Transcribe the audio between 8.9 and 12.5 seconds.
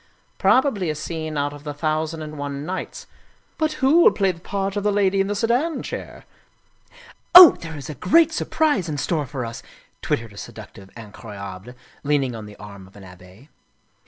store for us," twittered a seductive Incroyable, leaning on